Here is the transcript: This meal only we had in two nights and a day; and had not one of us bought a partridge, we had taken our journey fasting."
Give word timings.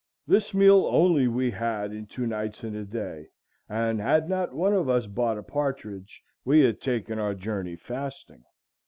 This 0.25 0.51
meal 0.51 0.87
only 0.87 1.27
we 1.27 1.51
had 1.51 1.91
in 1.91 2.07
two 2.07 2.25
nights 2.25 2.63
and 2.63 2.75
a 2.75 2.83
day; 2.85 3.27
and 3.69 3.99
had 4.01 4.27
not 4.27 4.51
one 4.51 4.73
of 4.73 4.89
us 4.89 5.05
bought 5.05 5.37
a 5.37 5.43
partridge, 5.43 6.23
we 6.43 6.61
had 6.61 6.81
taken 6.81 7.19
our 7.19 7.35
journey 7.35 7.75
fasting." 7.75 8.43